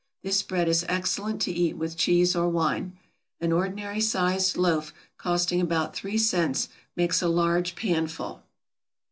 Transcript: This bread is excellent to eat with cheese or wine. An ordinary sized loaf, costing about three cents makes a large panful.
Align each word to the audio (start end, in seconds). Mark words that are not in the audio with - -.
This 0.23 0.41
bread 0.41 0.67
is 0.67 0.83
excellent 0.89 1.41
to 1.43 1.51
eat 1.51 1.77
with 1.77 1.95
cheese 1.95 2.35
or 2.35 2.49
wine. 2.49 2.97
An 3.39 3.51
ordinary 3.51 4.01
sized 4.01 4.57
loaf, 4.57 4.91
costing 5.19 5.61
about 5.61 5.95
three 5.95 6.17
cents 6.17 6.69
makes 6.95 7.21
a 7.21 7.27
large 7.29 7.75
panful. 7.75 8.41